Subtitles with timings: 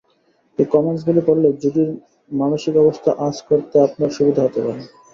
[0.59, 1.89] এই কমেন্টসগুলি পড়লে জুডির
[2.31, 4.81] মানসিক অবস্থা আঁচ করতে আপনার সুবিধা হতে পারে!